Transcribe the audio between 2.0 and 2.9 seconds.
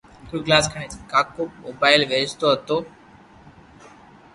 ويچتو ھتو